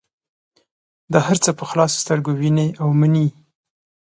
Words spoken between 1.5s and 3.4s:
په خلاصو سترګو وینې او مني.